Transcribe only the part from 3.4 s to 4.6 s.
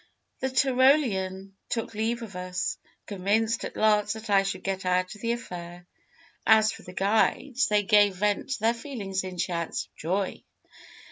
at last that I